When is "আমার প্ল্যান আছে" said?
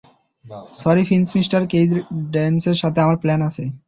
3.01-3.63